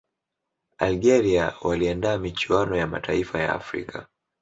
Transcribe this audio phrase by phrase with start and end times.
[0.77, 4.07] algeria waliandaa michuano ya mataifa ya afrika